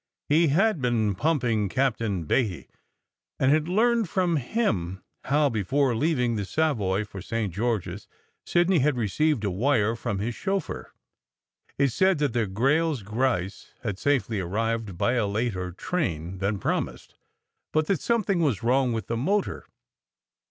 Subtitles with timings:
[0.29, 2.67] He had been pumping Captain Beatty,
[3.39, 7.53] and had learned from him how, before leaving the Savoy for St.
[7.53, 8.07] George s,
[8.43, 10.91] Sidney had received a wire from his chauffeur.
[11.77, 17.13] It said that the Grayles Grice had safely arrived by a later train than promised,
[17.71, 19.67] but that something was wrong with the motor.